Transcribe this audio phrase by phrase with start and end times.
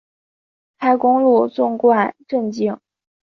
[0.79, 2.75] 开公路纵贯镇境。